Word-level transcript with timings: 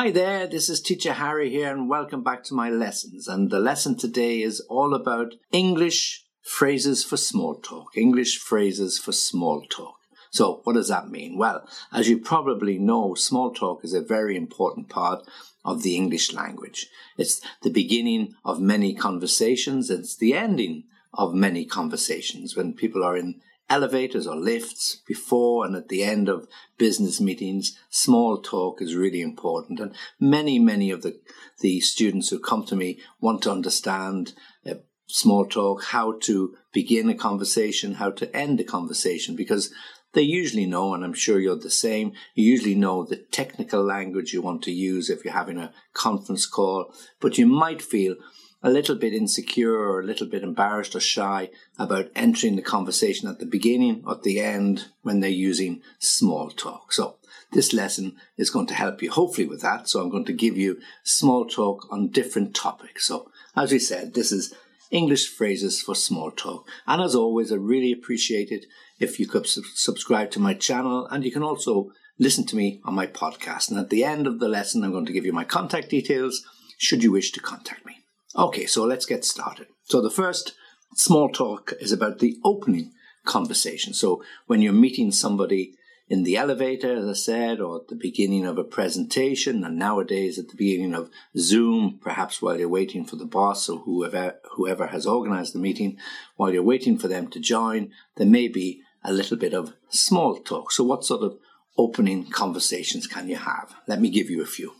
Hi 0.00 0.10
there, 0.10 0.46
this 0.46 0.70
is 0.70 0.80
Teacher 0.80 1.12
Harry 1.12 1.50
here, 1.50 1.70
and 1.70 1.86
welcome 1.86 2.22
back 2.22 2.42
to 2.44 2.54
my 2.54 2.70
lessons. 2.70 3.28
And 3.28 3.50
the 3.50 3.60
lesson 3.60 3.98
today 3.98 4.40
is 4.40 4.60
all 4.60 4.94
about 4.94 5.34
English 5.52 6.24
phrases 6.40 7.04
for 7.04 7.18
small 7.18 7.56
talk. 7.56 7.98
English 7.98 8.38
phrases 8.38 8.98
for 8.98 9.12
small 9.12 9.62
talk. 9.68 9.96
So, 10.30 10.62
what 10.64 10.72
does 10.72 10.88
that 10.88 11.10
mean? 11.10 11.36
Well, 11.36 11.68
as 11.92 12.08
you 12.08 12.16
probably 12.16 12.78
know, 12.78 13.12
small 13.12 13.52
talk 13.52 13.84
is 13.84 13.92
a 13.92 14.00
very 14.00 14.38
important 14.38 14.88
part 14.88 15.22
of 15.66 15.82
the 15.82 15.96
English 15.96 16.32
language. 16.32 16.86
It's 17.18 17.42
the 17.60 17.68
beginning 17.68 18.36
of 18.42 18.58
many 18.58 18.94
conversations, 18.94 19.90
it's 19.90 20.16
the 20.16 20.32
ending 20.32 20.84
of 21.12 21.34
many 21.34 21.66
conversations. 21.66 22.56
When 22.56 22.72
people 22.72 23.04
are 23.04 23.18
in 23.18 23.42
elevators 23.70 24.26
or 24.26 24.36
lifts 24.36 25.00
before 25.06 25.64
and 25.64 25.76
at 25.76 25.88
the 25.88 26.02
end 26.02 26.28
of 26.28 26.48
business 26.76 27.20
meetings. 27.20 27.78
Small 27.88 28.42
talk 28.42 28.82
is 28.82 28.96
really 28.96 29.22
important. 29.22 29.78
And 29.80 29.94
many, 30.18 30.58
many 30.58 30.90
of 30.90 31.02
the, 31.02 31.18
the 31.60 31.80
students 31.80 32.28
who 32.28 32.40
come 32.40 32.66
to 32.66 32.76
me 32.76 32.98
want 33.20 33.42
to 33.42 33.52
understand 33.52 34.34
uh, 34.68 34.74
small 35.06 35.46
talk, 35.46 35.84
how 35.84 36.18
to 36.22 36.56
begin 36.72 37.08
a 37.08 37.14
conversation, 37.14 37.94
how 37.94 38.10
to 38.10 38.36
end 38.36 38.60
a 38.60 38.64
conversation, 38.64 39.36
because 39.36 39.72
they 40.12 40.22
usually 40.22 40.66
know, 40.66 40.92
and 40.92 41.04
I'm 41.04 41.14
sure 41.14 41.38
you're 41.38 41.56
the 41.56 41.70
same, 41.70 42.12
you 42.34 42.44
usually 42.44 42.74
know 42.74 43.04
the 43.04 43.16
technical 43.30 43.84
language 43.84 44.32
you 44.32 44.42
want 44.42 44.62
to 44.64 44.72
use 44.72 45.08
if 45.08 45.24
you're 45.24 45.32
having 45.32 45.58
a 45.58 45.72
conference 45.94 46.46
call, 46.46 46.92
but 47.20 47.38
you 47.38 47.46
might 47.46 47.80
feel 47.80 48.16
a 48.62 48.70
little 48.70 48.94
bit 48.94 49.14
insecure 49.14 49.74
or 49.74 50.00
a 50.00 50.04
little 50.04 50.26
bit 50.26 50.42
embarrassed 50.42 50.94
or 50.94 51.00
shy 51.00 51.50
about 51.78 52.10
entering 52.14 52.56
the 52.56 52.62
conversation 52.62 53.28
at 53.28 53.38
the 53.38 53.46
beginning 53.46 54.02
or 54.06 54.14
at 54.14 54.22
the 54.22 54.40
end 54.40 54.86
when 55.02 55.20
they're 55.20 55.30
using 55.30 55.80
small 55.98 56.50
talk. 56.50 56.92
So 56.92 57.16
this 57.52 57.72
lesson 57.72 58.16
is 58.36 58.50
going 58.50 58.66
to 58.66 58.74
help 58.74 59.02
you 59.02 59.10
hopefully 59.10 59.46
with 59.46 59.62
that. 59.62 59.88
So 59.88 60.00
I'm 60.00 60.10
going 60.10 60.26
to 60.26 60.32
give 60.32 60.56
you 60.56 60.78
small 61.02 61.46
talk 61.46 61.86
on 61.90 62.08
different 62.08 62.54
topics. 62.54 63.06
So 63.06 63.30
as 63.56 63.72
we 63.72 63.78
said, 63.78 64.14
this 64.14 64.30
is 64.30 64.54
English 64.90 65.28
phrases 65.28 65.80
for 65.80 65.94
small 65.94 66.30
talk. 66.30 66.68
And 66.86 67.00
as 67.00 67.14
always, 67.14 67.52
I 67.52 67.56
really 67.56 67.92
appreciate 67.92 68.50
it 68.50 68.66
if 68.98 69.18
you 69.18 69.26
could 69.26 69.46
subscribe 69.46 70.30
to 70.32 70.40
my 70.40 70.54
channel 70.54 71.06
and 71.06 71.24
you 71.24 71.32
can 71.32 71.42
also 71.42 71.92
listen 72.18 72.44
to 72.46 72.56
me 72.56 72.80
on 72.84 72.94
my 72.94 73.06
podcast. 73.06 73.70
And 73.70 73.78
at 73.78 73.88
the 73.88 74.04
end 74.04 74.26
of 74.26 74.38
the 74.38 74.48
lesson, 74.48 74.84
I'm 74.84 74.92
going 74.92 75.06
to 75.06 75.12
give 75.12 75.24
you 75.24 75.32
my 75.32 75.44
contact 75.44 75.88
details 75.88 76.44
should 76.76 77.02
you 77.02 77.12
wish 77.12 77.32
to 77.32 77.40
contact 77.40 77.86
me. 77.86 77.89
Okay, 78.36 78.66
so 78.66 78.84
let's 78.84 79.06
get 79.06 79.24
started. 79.24 79.66
So 79.84 80.00
the 80.00 80.10
first 80.10 80.54
small 80.94 81.28
talk 81.30 81.72
is 81.80 81.90
about 81.90 82.20
the 82.20 82.36
opening 82.44 82.92
conversation. 83.24 83.92
So 83.92 84.22
when 84.46 84.62
you're 84.62 84.72
meeting 84.72 85.10
somebody 85.10 85.74
in 86.08 86.22
the 86.22 86.36
elevator, 86.36 86.96
as 86.96 87.08
I 87.08 87.12
said, 87.12 87.60
or 87.60 87.80
at 87.80 87.88
the 87.88 87.96
beginning 87.96 88.46
of 88.46 88.58
a 88.58 88.64
presentation, 88.64 89.64
and 89.64 89.78
nowadays 89.78 90.38
at 90.38 90.48
the 90.48 90.56
beginning 90.56 90.94
of 90.94 91.10
Zoom, 91.36 91.98
perhaps 92.02 92.40
while 92.40 92.58
you're 92.58 92.68
waiting 92.68 93.04
for 93.04 93.16
the 93.16 93.24
boss 93.24 93.68
or 93.68 93.78
whoever, 93.80 94.36
whoever 94.52 94.88
has 94.88 95.06
organized 95.06 95.54
the 95.54 95.60
meeting, 95.60 95.98
while 96.36 96.52
you're 96.52 96.62
waiting 96.62 96.98
for 96.98 97.08
them 97.08 97.28
to 97.28 97.40
join, 97.40 97.90
there 98.16 98.26
may 98.26 98.48
be 98.48 98.82
a 99.04 99.12
little 99.12 99.36
bit 99.36 99.54
of 99.54 99.74
small 99.88 100.36
talk. 100.40 100.72
So 100.72 100.84
what 100.84 101.04
sort 101.04 101.22
of 101.22 101.38
opening 101.76 102.26
conversations 102.26 103.06
can 103.06 103.28
you 103.28 103.36
have? 103.36 103.74
Let 103.86 104.00
me 104.00 104.10
give 104.10 104.30
you 104.30 104.42
a 104.42 104.46
few. 104.46 104.74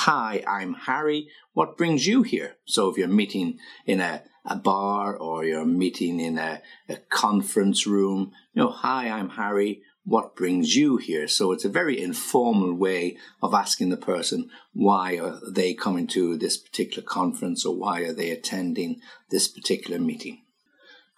Hi, 0.00 0.44
I'm 0.46 0.74
Harry. 0.74 1.28
What 1.54 1.78
brings 1.78 2.06
you 2.06 2.22
here? 2.22 2.56
So 2.66 2.90
if 2.90 2.98
you're 2.98 3.08
meeting 3.08 3.58
in 3.86 4.00
a, 4.00 4.24
a 4.44 4.54
bar 4.54 5.16
or 5.16 5.42
you're 5.42 5.64
meeting 5.64 6.20
in 6.20 6.36
a, 6.36 6.60
a 6.86 6.96
conference 7.08 7.86
room, 7.86 8.30
you 8.52 8.62
know, 8.62 8.70
hi, 8.70 9.08
I'm 9.08 9.30
Harry. 9.30 9.80
What 10.04 10.36
brings 10.36 10.76
you 10.76 10.98
here? 10.98 11.26
So 11.26 11.50
it's 11.50 11.64
a 11.64 11.70
very 11.70 11.98
informal 11.98 12.74
way 12.74 13.16
of 13.42 13.54
asking 13.54 13.88
the 13.88 13.96
person 13.96 14.50
why 14.74 15.18
are 15.18 15.40
they 15.50 15.72
coming 15.72 16.06
to 16.08 16.36
this 16.36 16.58
particular 16.58 17.02
conference 17.02 17.64
or 17.64 17.74
why 17.74 18.02
are 18.02 18.12
they 18.12 18.30
attending 18.30 19.00
this 19.30 19.48
particular 19.48 19.98
meeting. 19.98 20.42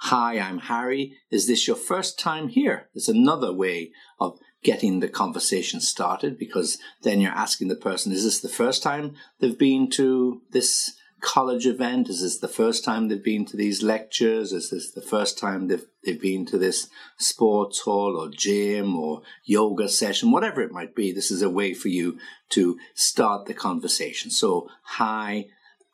Hi, 0.03 0.39
I'm 0.39 0.59
Harry. 0.59 1.17
Is 1.33 1.49
this 1.49 1.67
your 1.67 1.77
first 1.77 2.17
time 2.17 2.47
here? 2.47 2.89
It's 2.95 3.09
another 3.09 3.53
way 3.53 3.91
of 4.21 4.39
getting 4.63 5.01
the 5.01 5.09
conversation 5.09 5.81
started 5.81 6.39
because 6.39 6.79
then 7.03 7.21
you're 7.21 7.33
asking 7.33 7.69
the 7.69 7.77
person, 7.77 8.13
is 8.13 8.25
this 8.25 8.41
the 8.41 8.49
first 8.49 8.83
time 8.83 9.15
they've 9.39 9.59
been 9.59 9.89
to 9.91 10.43
this 10.51 10.97
college 11.21 11.67
event? 11.67 12.09
Is 12.09 12.23
this 12.23 12.39
the 12.39 12.49
first 12.49 12.85
time 12.85 13.09
they've 13.09 13.23
been 13.23 13.45
to 13.47 13.57
these 13.57 13.83
lectures? 13.83 14.53
Is 14.53 14.71
this 14.71 14.91
the 14.91 15.03
first 15.03 15.39
time 15.39 15.69
they've, 15.69 15.85
they've 16.05 16.21
been 16.21 16.47
to 16.47 16.59
this 16.59 16.89
sports 17.19 17.81
hall 17.81 18.17
or 18.17 18.31
gym 18.31 18.97
or 18.97 19.23
yoga 19.45 19.89
session? 19.89 20.31
Whatever 20.31 20.61
it 20.63 20.73
might 20.73 20.95
be, 20.95 21.13
this 21.13 21.31
is 21.31 21.43
a 21.43 21.51
way 21.51 21.75
for 21.75 21.89
you 21.89 22.19
to 22.51 22.79
start 22.95 23.47
the 23.47 23.55
conversation. 23.55 24.31
So, 24.31 24.69
hi, 24.83 25.47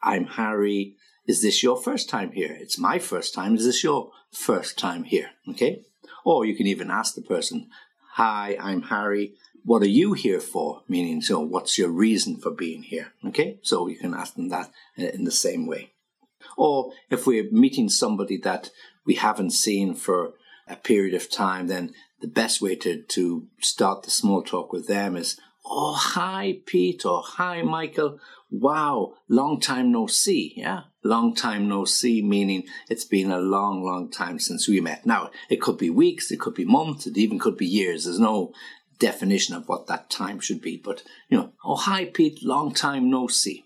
I'm 0.03 0.27
Harry. 0.27 0.97
Is 1.27 1.43
this 1.43 1.63
your 1.63 1.77
first 1.77 2.09
time 2.09 2.33
here? 2.33 2.57
It's 2.61 2.79
my 2.79 2.99
first 2.99 3.35
time. 3.35 3.57
Is 3.57 3.65
this 3.65 3.83
your 3.83 4.11
first 4.31 4.79
time 4.79 5.05
here? 5.05 5.31
Okay. 5.49 5.83
Or 6.25 6.45
you 6.45 6.55
can 6.55 6.67
even 6.67 6.91
ask 6.91 7.15
the 7.15 7.23
person, 7.23 7.69
Hi, 8.17 8.57
I'm 8.61 8.83
Harry. 8.83 9.35
What 9.65 9.83
are 9.83 9.87
you 9.87 10.13
here 10.13 10.39
for? 10.39 10.83
Meaning, 10.87 11.21
so 11.21 11.41
what's 11.41 11.77
your 11.77 11.89
reason 11.89 12.37
for 12.37 12.53
being 12.53 12.85
here? 12.85 13.13
Okay, 13.27 13.59
so 13.63 13.89
you 13.89 13.97
can 13.97 14.15
ask 14.15 14.37
them 14.37 14.51
that 14.51 14.71
uh, 14.97 15.07
in 15.07 15.25
the 15.25 15.33
same 15.33 15.67
way. 15.67 15.95
Or 16.57 16.93
if 17.11 17.27
we're 17.27 17.51
meeting 17.51 17.89
somebody 17.89 18.37
that 18.45 18.71
we 19.05 19.15
haven't 19.15 19.51
seen 19.51 19.97
for 19.97 20.35
a 20.69 20.77
period 20.77 21.13
of 21.15 21.29
time, 21.29 21.67
then 21.67 21.93
the 22.21 22.29
best 22.29 22.63
way 22.63 22.77
to, 22.77 23.03
to 23.03 23.49
start 23.59 24.05
the 24.05 24.13
small 24.13 24.45
talk 24.45 24.73
with 24.73 24.87
them 24.87 25.17
is, 25.17 25.41
Oh, 25.67 25.95
hi, 25.95 26.61
Pete, 26.67 27.05
or 27.05 27.21
hi, 27.21 27.63
Michael. 27.63 28.21
Wow, 28.49 29.15
long 29.29 29.59
time 29.59 29.91
no 29.91 30.07
see. 30.07 30.55
Yeah, 30.57 30.83
long 31.05 31.35
time 31.35 31.69
no 31.69 31.85
see, 31.85 32.23
meaning 32.23 32.65
it's 32.89 33.05
been 33.05 33.31
a 33.31 33.39
long, 33.39 33.85
long 33.85 34.11
time 34.11 34.39
since 34.39 34.69
we 34.69 34.81
met. 34.81 35.07
Now, 35.07 35.31
it 35.49 35.61
could 35.61 35.79
be 35.79 35.91
weeks, 35.91 36.31
it 36.31 36.41
could 36.41 36.55
be 36.55 36.65
months, 36.65 37.07
it 37.07 37.17
even 37.17 37.39
could 37.39 37.57
be 37.57 37.67
years. 37.67 38.05
There's 38.05 38.19
no 38.19 38.53
definition 38.99 39.55
of 39.55 39.69
what 39.69 39.87
that 39.87 40.11
time 40.11 40.41
should 40.41 40.61
be. 40.61 40.81
But, 40.83 41.03
you 41.29 41.37
know, 41.37 41.53
oh, 41.65 41.77
hi, 41.77 42.07
Pete, 42.07 42.43
long 42.43 42.73
time 42.73 43.11
no 43.11 43.29
see. 43.29 43.65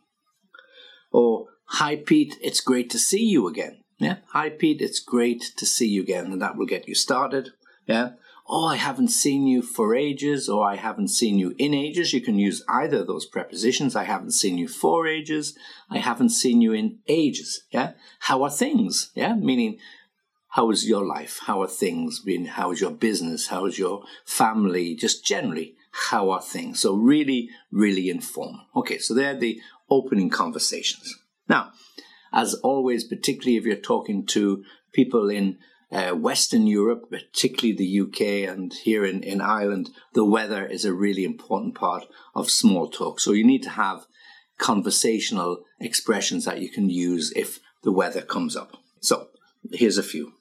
Or, 1.13 1.47
hi, 1.67 1.97
Pete, 1.97 2.37
it's 2.43 2.61
great 2.61 2.91
to 2.91 2.99
see 2.99 3.25
you 3.25 3.47
again. 3.47 3.83
Yeah, 3.99 4.17
hi, 4.33 4.51
Pete, 4.51 4.83
it's 4.83 5.01
great 5.01 5.43
to 5.57 5.67
see 5.67 5.89
you 5.89 6.03
again. 6.03 6.33
And 6.33 6.43
that 6.43 6.57
will 6.57 6.67
get 6.67 6.89
you 6.89 6.95
started. 6.95 7.51
Yeah 7.87 8.11
oh, 8.49 8.67
I 8.67 8.77
haven't 8.77 9.09
seen 9.09 9.47
you 9.47 9.61
for 9.61 9.95
ages, 9.95 10.49
or 10.49 10.67
I 10.67 10.77
haven't 10.77 11.09
seen 11.09 11.39
you 11.39 11.55
in 11.59 11.75
ages. 11.75 12.13
You 12.13 12.21
can 12.21 12.39
use 12.39 12.65
either 12.69 12.99
of 12.99 13.07
those 13.07 13.27
prepositions. 13.27 13.95
I 13.95 14.05
haven't 14.05 14.33
seen 14.33 14.57
you 14.57 14.69
for 14.69 15.07
ages. 15.07 15.57
I 15.91 15.99
haven't 15.99 16.31
seen 16.31 16.63
you 16.63 16.73
in 16.73 16.99
ages. 17.09 17.65
Yeah. 17.71 17.93
How 18.21 18.43
are 18.43 18.51
things? 18.51 19.11
Yeah. 19.15 19.35
Meaning, 19.35 19.79
how 20.49 20.71
is 20.71 20.89
your 20.89 21.05
life? 21.05 21.41
How 21.45 21.61
are 21.63 21.69
things? 21.69 22.21
Been? 22.21 22.47
How 22.47 22.73
is 22.73 22.81
your 22.81 22.91
business? 22.91 23.49
How 23.49 23.67
is 23.67 23.79
your 23.79 24.03
family? 24.25 24.95
Just 24.95 25.27
generally, 25.27 25.75
how 25.91 26.31
are 26.31 26.41
things? 26.41 26.81
So 26.81 26.95
really, 26.95 27.51
really 27.71 28.09
informal. 28.09 28.61
Okay. 28.75 28.99
So 28.99 29.13
they're 29.13 29.37
the 29.37 29.61
opening 29.91 30.31
conversations. 30.31 31.15
Now, 31.49 31.73
as 32.33 32.55
always, 32.55 33.05
particularly 33.05 33.57
if 33.57 33.65
you're 33.65 33.77
talking 33.77 34.25
to 34.27 34.65
people 34.93 35.29
in 35.29 35.59
uh, 35.91 36.11
Western 36.11 36.67
Europe, 36.67 37.11
particularly 37.11 37.77
the 37.77 38.01
UK 38.01 38.49
and 38.49 38.73
here 38.75 39.05
in, 39.05 39.23
in 39.23 39.41
Ireland, 39.41 39.91
the 40.13 40.25
weather 40.25 40.67
is 40.67 40.85
a 40.85 40.93
really 40.93 41.25
important 41.25 41.75
part 41.75 42.05
of 42.35 42.51
small 42.51 42.89
talk. 42.89 43.21
So 43.21 43.33
you 43.33 43.45
need 43.45 43.63
to 43.63 43.71
have 43.71 44.07
conversational 44.59 45.65
expressions 45.81 46.45
that 46.45 46.61
you 46.61 46.69
can 46.69 46.91
use 46.91 47.33
if 47.35 47.61
the 47.83 47.93
weather 47.93 48.21
comes 48.21 48.57
up. 48.57 48.77
So 49.01 49.29
here's 49.73 49.99
a 49.99 50.03
few. 50.03 50.33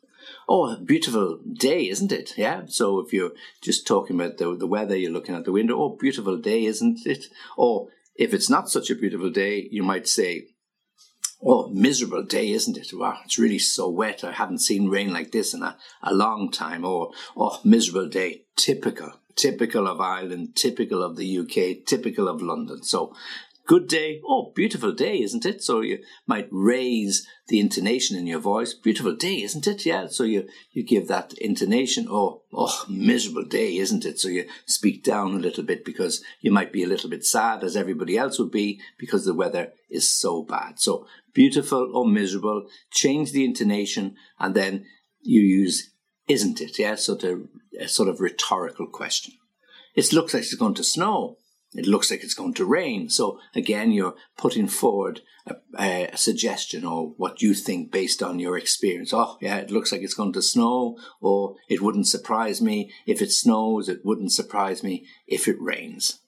Oh, 0.50 0.78
beautiful 0.78 1.40
day, 1.54 1.88
isn't 1.88 2.12
it? 2.12 2.34
Yeah. 2.38 2.64
So 2.68 3.00
if 3.00 3.14
you're 3.14 3.32
just 3.62 3.86
talking 3.86 4.20
about 4.20 4.38
the, 4.38 4.56
the 4.56 4.68
weather, 4.68 4.96
you're 4.96 5.12
looking 5.12 5.36
at 5.36 5.46
the 5.46 5.52
window. 5.52 5.78
Oh, 5.78 5.98
beautiful 6.00 6.38
day, 6.38 6.66
isn't 6.66 7.06
it? 7.06 7.26
Or 7.58 7.90
if 8.16 8.34
it's 8.34 8.50
not 8.50 8.70
such 8.70 8.90
a 8.90 8.96
beautiful 8.96 9.30
day, 9.30 9.68
you 9.72 9.84
might 9.84 10.08
say, 10.08 10.48
Oh, 11.44 11.68
miserable 11.70 12.24
day, 12.24 12.50
isn't 12.50 12.78
it? 12.78 12.90
Wow, 12.94 13.20
it's 13.24 13.38
really 13.38 13.60
so 13.60 13.90
wet. 13.90 14.24
I 14.24 14.32
haven't 14.32 14.60
seen 14.60 14.90
rain 14.90 15.14
like 15.14 15.32
this 15.32 15.54
in 15.54 15.62
a, 15.62 15.78
a 16.02 16.14
long 16.14 16.52
time. 16.52 16.84
Or, 16.84 17.12
oh, 17.36 17.60
miserable 17.64 18.08
day. 18.08 18.44
Typical. 18.56 19.14
Typical 19.36 19.88
of 19.88 20.02
Ireland, 20.02 20.56
typical 20.56 21.04
of 21.04 21.16
the 21.16 21.40
UK, 21.40 21.86
typical 21.86 22.28
of 22.28 22.42
London. 22.42 22.82
So 22.82 23.14
good 23.68 23.88
day. 23.88 24.22
Oh, 24.26 24.52
beautiful 24.56 24.94
day, 24.94 25.22
isn't 25.22 25.46
it? 25.46 25.62
So 25.62 25.82
you 25.82 26.00
might 26.26 26.48
raise 26.52 27.28
the 27.50 27.60
intonation 27.60 28.18
in 28.18 28.26
your 28.26 28.40
voice. 28.40 28.74
Beautiful 28.74 29.16
day, 29.16 29.44
isn't 29.44 29.68
it? 29.68 29.86
Yeah. 29.86 30.08
So 30.08 30.24
you, 30.24 30.48
you 30.72 30.84
give 30.84 31.08
that 31.10 31.34
intonation. 31.34 32.08
Oh, 32.10 32.42
oh, 32.54 32.86
miserable 32.90 33.44
day, 33.44 33.78
isn't 33.78 34.06
it? 34.06 34.20
So 34.20 34.30
you 34.30 34.46
speak 34.66 35.04
down 35.04 35.36
a 35.36 35.40
little 35.40 35.64
bit 35.64 35.86
because 35.86 36.24
you 36.42 36.52
might 36.52 36.72
be 36.74 36.84
a 36.84 36.88
little 36.88 37.10
bit 37.10 37.26
sad 37.26 37.64
as 37.64 37.76
everybody 37.76 38.18
else 38.18 38.40
would 38.40 38.52
be 38.52 38.82
because 38.98 39.26
the 39.26 39.34
weather 39.34 39.74
is 39.90 40.10
so 40.10 40.44
bad. 40.44 40.80
So 40.80 41.06
beautiful 41.34 41.92
or 41.94 42.08
miserable, 42.08 42.68
change 42.90 43.34
the 43.34 43.46
intonation 43.46 44.16
and 44.40 44.56
then 44.56 44.86
you 45.22 45.42
use 45.42 45.92
isn't 46.28 46.60
it? 46.60 46.78
Yeah. 46.78 46.96
So 46.96 47.16
to 47.18 47.48
a 47.80 47.88
sort 47.88 48.10
of 48.10 48.20
rhetorical 48.20 48.88
question. 48.88 49.34
It 49.96 50.14
looks 50.14 50.34
like 50.34 50.44
it's 50.44 50.54
going 50.56 50.76
to 50.76 50.84
snow. 50.84 51.38
It 51.74 51.86
looks 51.86 52.10
like 52.10 52.24
it's 52.24 52.34
going 52.34 52.54
to 52.56 52.66
rain. 52.66 53.10
So 53.10 53.40
again, 53.54 53.92
you're 53.92 54.16
putting 54.38 54.68
forward 54.68 55.22
a, 55.78 56.10
a, 56.12 56.18
suggestion 56.18 56.86
or 56.86 57.14
what 57.18 57.42
you 57.42 57.54
think 57.54 57.92
based 57.92 58.24
on 58.24 58.40
your 58.40 58.58
experience. 58.58 59.14
Oh, 59.14 59.38
yeah, 59.42 59.58
it 59.58 59.72
looks 59.72 59.92
like 59.92 60.02
it's 60.02 60.14
going 60.14 60.34
to 60.34 60.42
snow, 60.42 60.98
or 61.22 61.56
it 61.70 61.82
wouldn't 61.82 62.08
surprise 62.08 62.62
me 62.62 62.92
if 63.06 63.22
it 63.22 63.32
snows. 63.32 63.90
It 63.90 64.02
wouldn't 64.04 64.32
surprise 64.32 64.84
me 64.84 65.08
if 65.28 65.48
it 65.48 65.58
rains. 65.60 66.20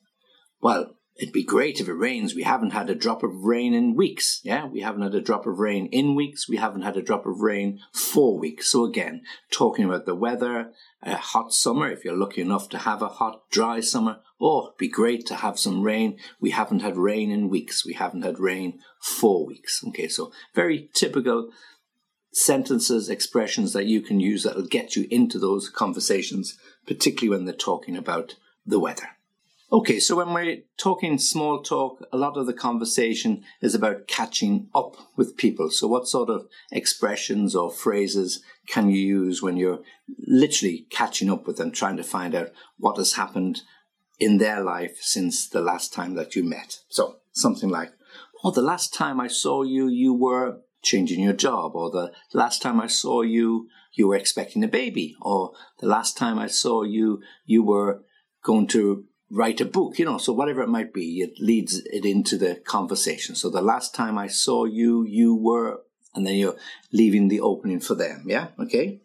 Well, 0.61 0.95
it'd 1.19 1.33
be 1.33 1.43
great 1.43 1.81
if 1.81 1.89
it 1.89 1.93
rains. 1.93 2.33
We 2.33 2.43
haven't 2.43 2.71
had 2.71 2.89
a 2.89 2.95
drop 2.95 3.23
of 3.23 3.43
rain 3.43 3.73
in 3.73 3.93
weeks. 3.93 4.39
Yeah, 4.43 4.65
we 4.65 4.79
haven't 4.79 5.01
had 5.01 5.13
a 5.13 5.21
drop 5.21 5.45
of 5.45 5.59
rain 5.59 5.87
in 5.87 6.15
weeks. 6.15 6.47
We 6.47 6.55
haven't 6.57 6.83
had 6.83 6.95
a 6.95 7.01
drop 7.01 7.25
of 7.25 7.41
rain 7.41 7.81
for 7.91 8.39
weeks. 8.39 8.71
So 8.71 8.85
again, 8.85 9.23
talking 9.51 9.83
about 9.83 10.05
the 10.05 10.15
weather, 10.15 10.71
a 11.03 11.17
hot 11.17 11.53
summer, 11.53 11.91
if 11.91 12.05
you're 12.05 12.15
lucky 12.15 12.41
enough 12.41 12.69
to 12.69 12.77
have 12.79 13.01
a 13.01 13.09
hot, 13.09 13.49
dry 13.51 13.81
summer, 13.81 14.19
oh, 14.39 14.67
it'd 14.67 14.77
be 14.77 14.87
great 14.87 15.25
to 15.27 15.35
have 15.35 15.59
some 15.59 15.81
rain. 15.83 16.17
We 16.39 16.51
haven't 16.51 16.81
had 16.81 16.95
rain 16.95 17.31
in 17.31 17.49
weeks. 17.49 17.85
We 17.85 17.93
haven't 17.93 18.23
had 18.23 18.39
rain 18.39 18.79
for 19.01 19.45
weeks. 19.45 19.83
Okay, 19.89 20.07
so 20.07 20.31
very 20.55 20.89
typical 20.93 21.49
sentences, 22.31 23.09
expressions 23.09 23.73
that 23.73 23.87
you 23.87 24.01
can 24.01 24.21
use 24.21 24.43
that'll 24.43 24.63
get 24.63 24.95
you 24.95 25.05
into 25.11 25.37
those 25.37 25.67
conversations, 25.69 26.57
particularly 26.87 27.37
when 27.37 27.45
they're 27.45 27.53
talking 27.53 27.97
about 27.97 28.35
the 28.65 28.79
weather. 28.79 29.09
Okay, 29.71 29.99
so 29.99 30.15
when 30.15 30.33
we're 30.33 30.63
talking 30.77 31.19
small 31.19 31.61
talk, 31.61 32.03
a 32.11 32.17
lot 32.17 32.37
of 32.37 32.47
the 32.47 32.53
conversation 32.53 33.43
is 33.61 33.75
about 33.75 34.07
catching 34.07 34.67
up 34.73 34.95
with 35.15 35.37
people. 35.37 35.69
So, 35.69 35.87
what 35.87 36.07
sort 36.07 36.29
of 36.31 36.47
expressions 36.71 37.55
or 37.55 37.69
phrases 37.69 38.41
can 38.67 38.89
you 38.89 38.99
use 38.99 39.43
when 39.43 39.57
you're 39.57 39.81
literally 40.25 40.87
catching 40.89 41.29
up 41.29 41.45
with 41.45 41.57
them, 41.57 41.71
trying 41.71 41.97
to 41.97 42.03
find 42.03 42.33
out 42.33 42.49
what 42.77 42.97
has 42.97 43.13
happened 43.13 43.61
in 44.19 44.39
their 44.39 44.63
life 44.63 44.97
since 45.01 45.47
the 45.47 45.61
last 45.61 45.93
time 45.93 46.15
that 46.15 46.35
you 46.35 46.43
met? 46.43 46.79
So, 46.89 47.17
something 47.31 47.69
like, 47.69 47.91
Oh, 48.43 48.49
the 48.49 48.63
last 48.63 48.91
time 48.91 49.19
I 49.19 49.27
saw 49.27 49.61
you, 49.61 49.87
you 49.87 50.15
were 50.15 50.61
changing 50.81 51.19
your 51.19 51.33
job, 51.33 51.75
or 51.75 51.91
the 51.91 52.11
last 52.33 52.63
time 52.63 52.81
I 52.81 52.87
saw 52.87 53.21
you, 53.21 53.67
you 53.93 54.07
were 54.07 54.15
expecting 54.15 54.63
a 54.63 54.67
baby, 54.67 55.15
or 55.21 55.51
the 55.79 55.87
last 55.87 56.17
time 56.17 56.39
I 56.39 56.47
saw 56.47 56.81
you, 56.81 57.21
you 57.45 57.61
were 57.61 58.01
going 58.43 58.65
to 58.67 59.05
write 59.31 59.61
a 59.61 59.65
book, 59.65 59.99
you 59.99 60.05
know, 60.05 60.17
so 60.17 60.33
whatever 60.33 60.61
it 60.61 60.69
might 60.69 60.93
be, 60.93 61.21
it 61.21 61.39
leads 61.39 61.81
it 61.85 62.05
into 62.05 62.37
the 62.37 62.55
conversation. 62.55 63.35
So 63.35 63.49
the 63.49 63.61
last 63.61 63.93
time 63.93 64.17
I 64.17 64.27
saw 64.27 64.65
you, 64.65 65.05
you 65.05 65.35
were, 65.35 65.81
and 66.15 66.25
then 66.25 66.35
you're 66.35 66.57
leaving 66.91 67.27
the 67.27 67.41
opening 67.41 67.79
for 67.79 67.95
them. 67.95 68.23
Yeah. 68.27 68.47
Okay. 68.59 69.01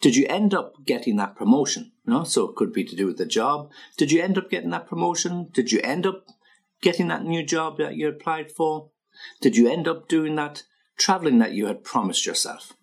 Did 0.00 0.16
you 0.16 0.26
end 0.28 0.54
up 0.54 0.74
getting 0.84 1.16
that 1.16 1.36
promotion? 1.36 1.92
No, 2.04 2.24
so 2.24 2.48
it 2.48 2.56
could 2.56 2.72
be 2.72 2.84
to 2.84 2.96
do 2.96 3.06
with 3.06 3.18
the 3.18 3.26
job. 3.26 3.70
Did 3.96 4.12
you 4.12 4.22
end 4.22 4.38
up 4.38 4.50
getting 4.50 4.70
that 4.70 4.86
promotion? 4.86 5.48
Did 5.52 5.72
you 5.72 5.80
end 5.82 6.06
up 6.06 6.24
getting 6.82 7.08
that 7.08 7.24
new 7.24 7.42
job 7.42 7.78
that 7.78 7.96
you 7.96 8.08
applied 8.08 8.52
for? 8.52 8.90
Did 9.40 9.56
you 9.56 9.70
end 9.70 9.88
up 9.88 10.08
doing 10.08 10.36
that 10.36 10.64
traveling 10.98 11.38
that 11.38 11.52
you 11.52 11.66
had 11.66 11.82
promised 11.82 12.26
yourself? 12.26 12.74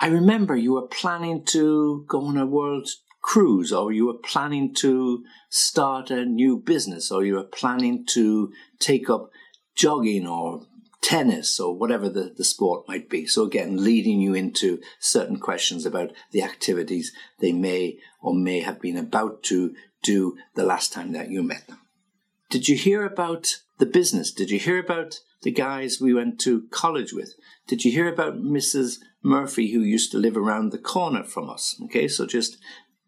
I 0.00 0.08
remember 0.08 0.56
you 0.56 0.72
were 0.72 0.88
planning 0.88 1.44
to 1.46 2.04
go 2.08 2.24
on 2.24 2.36
a 2.36 2.46
world 2.46 2.88
cruise 3.24 3.72
or 3.72 3.90
you 3.90 4.06
were 4.06 4.18
planning 4.22 4.74
to 4.74 5.24
start 5.48 6.10
a 6.10 6.26
new 6.26 6.58
business 6.58 7.10
or 7.10 7.24
you 7.24 7.34
were 7.34 7.42
planning 7.42 8.04
to 8.04 8.52
take 8.78 9.08
up 9.08 9.30
jogging 9.74 10.26
or 10.26 10.60
tennis 11.00 11.58
or 11.58 11.74
whatever 11.74 12.10
the, 12.10 12.34
the 12.36 12.44
sport 12.44 12.86
might 12.86 13.08
be. 13.08 13.26
So 13.26 13.44
again, 13.44 13.82
leading 13.82 14.20
you 14.20 14.34
into 14.34 14.78
certain 15.00 15.38
questions 15.38 15.86
about 15.86 16.12
the 16.32 16.42
activities 16.42 17.12
they 17.40 17.50
may 17.50 17.98
or 18.20 18.34
may 18.34 18.60
have 18.60 18.78
been 18.78 18.98
about 18.98 19.42
to 19.44 19.74
do 20.02 20.36
the 20.54 20.64
last 20.64 20.92
time 20.92 21.12
that 21.12 21.30
you 21.30 21.42
met 21.42 21.66
them. 21.66 21.80
Did 22.50 22.68
you 22.68 22.76
hear 22.76 23.06
about 23.06 23.56
the 23.78 23.86
business? 23.86 24.32
Did 24.32 24.50
you 24.50 24.58
hear 24.58 24.78
about 24.78 25.20
the 25.42 25.50
guys 25.50 25.98
we 25.98 26.12
went 26.12 26.38
to 26.40 26.66
college 26.70 27.14
with? 27.14 27.34
Did 27.66 27.86
you 27.86 27.90
hear 27.90 28.08
about 28.08 28.36
Mrs. 28.36 28.98
Murphy 29.22 29.72
who 29.72 29.80
used 29.80 30.12
to 30.12 30.18
live 30.18 30.36
around 30.36 30.70
the 30.70 30.78
corner 30.78 31.24
from 31.24 31.48
us? 31.48 31.80
Okay, 31.84 32.06
so 32.06 32.26
just 32.26 32.58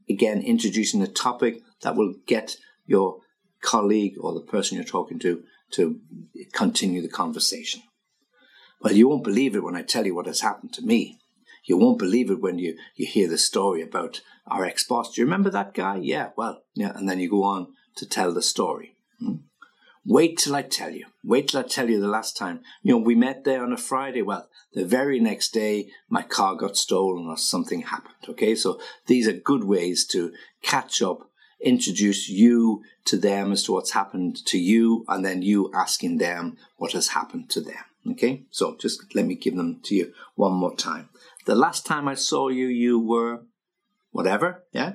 again, 0.09 0.43
introducing 0.43 1.03
a 1.03 1.07
topic 1.07 1.63
that 1.83 1.97
will 1.97 2.15
get 2.27 2.57
your 2.87 3.21
colleague 3.63 4.15
or 4.21 4.33
the 4.33 4.41
person 4.41 4.77
you're 4.77 4.85
talking 4.85 5.19
to 5.21 5.43
to 5.73 6.01
continue 6.53 7.03
the 7.03 7.09
conversation. 7.09 7.83
Well, 8.81 8.93
you 8.93 9.09
won't 9.09 9.25
believe 9.25 9.57
it 9.57 9.65
when 9.65 9.75
I 9.75 9.83
tell 9.83 10.07
you 10.07 10.15
what 10.15 10.27
has 10.27 10.41
happened 10.41 10.73
to 10.75 10.83
me. 10.83 11.19
You 11.65 11.77
won't 11.77 11.99
believe 11.99 12.31
it 12.31 12.41
when 12.41 12.59
you, 12.59 12.77
you 12.95 13.07
hear 13.07 13.29
the 13.29 13.39
story 13.39 13.83
about 13.83 14.21
our 14.47 14.65
ex 14.65 14.85
boss. 14.85 15.13
Do 15.13 15.21
you 15.21 15.27
remember 15.27 15.51
that 15.51 15.75
guy? 15.75 15.99
Yeah, 16.01 16.31
well, 16.37 16.63
yeah. 16.75 16.93
And 16.95 17.09
then 17.09 17.19
you 17.19 17.29
go 17.29 17.43
on 17.43 17.69
to 17.97 18.07
tell 18.07 18.33
the 18.33 18.43
story. 18.43 18.97
Hmm? 19.19 19.37
Wait 20.09 20.39
till 20.39 20.55
I 20.55 20.63
tell 20.63 20.93
you. 20.93 21.07
Wait 21.25 21.49
till 21.49 21.59
I 21.59 21.65
tell 21.65 21.91
you 21.91 22.01
the 22.01 22.07
last 22.07 22.37
time. 22.37 22.61
You 22.83 22.93
know, 22.93 22.99
we 22.99 23.17
met 23.17 23.43
there 23.43 23.65
on 23.65 23.73
a 23.73 23.77
Friday. 23.77 24.23
Well, 24.23 24.49
the 24.73 24.85
very 24.85 25.19
next 25.19 25.53
day, 25.53 25.91
my 26.09 26.23
car 26.23 26.55
got 26.55 26.77
stolen 26.77 27.27
or 27.27 27.37
something 27.37 27.83
happened. 27.83 28.15
Okay. 28.29 28.55
So 28.55 28.81
these 29.07 29.27
are 29.27 29.33
good 29.33 29.65
ways 29.65 30.07
to 30.09 30.33
catch 30.63 31.03
up, 31.03 31.29
introduce 31.61 32.29
you 32.29 32.83
to 33.07 33.17
them 33.17 33.51
as 33.51 33.65
to 33.65 33.73
what's 33.73 33.93
happened 33.93 34.37
to 34.47 34.59
you, 34.59 35.05
and 35.09 35.25
then 35.25 35.43
you 35.43 35.73
asking 35.75 36.19
them 36.19 36.57
what 36.77 36.93
has 36.93 37.09
happened 37.09 37.51
to 37.51 37.61
them. 37.61 38.13
Okay. 38.13 38.47
So 38.51 38.77
just 38.77 39.13
let 39.17 39.27
me 39.27 39.35
give 39.35 39.57
them 39.57 39.81
to 39.85 39.95
you 39.97 40.13
one 40.37 40.53
more 40.53 40.77
time. 40.77 41.09
The 41.47 41.57
last 41.57 41.85
time 41.85 42.07
I 42.07 42.15
saw 42.15 42.49
you, 42.49 42.69
you 42.69 43.01
were 43.01 43.43
whatever. 44.13 44.63
Yeah. 44.71 44.95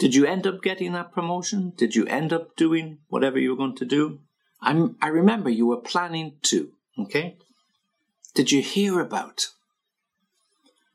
Did 0.00 0.16
you 0.16 0.26
end 0.26 0.48
up 0.48 0.62
getting 0.62 0.92
that 0.92 1.12
promotion? 1.12 1.72
Did 1.76 1.94
you 1.94 2.06
end 2.06 2.32
up 2.32 2.56
doing 2.56 2.98
whatever 3.08 3.38
you 3.38 3.50
were 3.50 3.56
going 3.56 3.76
to 3.76 3.84
do? 3.84 4.20
I'm, 4.60 4.96
I 5.00 5.08
remember 5.08 5.50
you 5.50 5.66
were 5.66 5.80
planning 5.80 6.34
to, 6.42 6.70
okay? 6.98 7.36
Did 8.34 8.52
you 8.52 8.62
hear 8.62 9.00
about? 9.00 9.48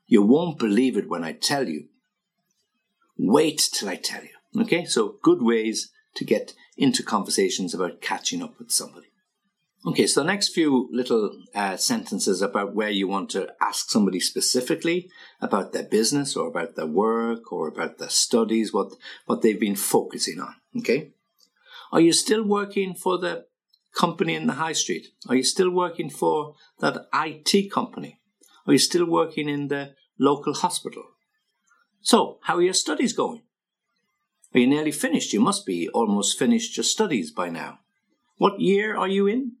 You 0.06 0.22
won't 0.22 0.58
believe 0.58 0.96
it 0.96 1.08
when 1.08 1.24
I 1.24 1.32
tell 1.32 1.68
you. 1.68 1.88
Wait 3.16 3.68
till 3.72 3.88
I 3.88 3.96
tell 3.96 4.22
you. 4.22 4.62
Okay, 4.62 4.84
so 4.84 5.16
good 5.22 5.42
ways 5.42 5.90
to 6.16 6.24
get 6.24 6.54
into 6.76 7.02
conversations 7.02 7.74
about 7.74 8.00
catching 8.00 8.42
up 8.42 8.58
with 8.58 8.70
somebody. 8.70 9.08
Okay, 9.86 10.06
so 10.06 10.20
the 10.20 10.26
next 10.26 10.48
few 10.54 10.88
little 10.92 11.36
uh, 11.54 11.76
sentences 11.76 12.40
about 12.40 12.74
where 12.74 12.88
you 12.88 13.06
want 13.06 13.28
to 13.30 13.52
ask 13.60 13.90
somebody 13.90 14.18
specifically 14.18 15.10
about 15.42 15.72
their 15.72 15.82
business 15.82 16.36
or 16.36 16.48
about 16.48 16.74
their 16.74 16.86
work 16.86 17.52
or 17.52 17.68
about 17.68 17.98
their 17.98 18.08
studies, 18.08 18.72
what, 18.72 18.92
what 19.26 19.42
they've 19.42 19.60
been 19.60 19.76
focusing 19.76 20.40
on. 20.40 20.54
Okay? 20.78 21.10
Are 21.92 22.00
you 22.00 22.14
still 22.14 22.42
working 22.42 22.94
for 22.94 23.18
the 23.18 23.44
company 23.94 24.34
in 24.34 24.46
the 24.46 24.54
high 24.54 24.72
street? 24.72 25.08
Are 25.28 25.36
you 25.36 25.44
still 25.44 25.70
working 25.70 26.10
for 26.10 26.54
that 26.80 27.06
IT 27.14 27.72
company? 27.72 28.20
Are 28.66 28.72
you 28.72 28.78
still 28.78 29.06
working 29.06 29.48
in 29.48 29.68
the 29.68 29.94
local 30.18 30.54
hospital? 30.54 31.04
So, 32.00 32.38
how 32.42 32.56
are 32.56 32.62
your 32.62 32.74
studies 32.74 33.12
going? 33.12 33.42
Are 34.54 34.60
you 34.60 34.66
nearly 34.66 34.92
finished? 34.92 35.32
You 35.32 35.40
must 35.40 35.66
be 35.66 35.88
almost 35.88 36.38
finished 36.38 36.76
your 36.76 36.84
studies 36.84 37.30
by 37.30 37.48
now. 37.48 37.80
What 38.36 38.60
year 38.60 38.96
are 38.96 39.08
you 39.08 39.26
in? 39.26 39.52